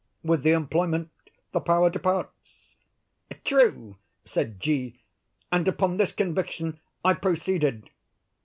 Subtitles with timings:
[0.23, 1.11] With the employment
[1.51, 2.65] the power departs."
[3.43, 4.99] "True," said G.;
[5.51, 7.87] "and upon this conviction I proceeded.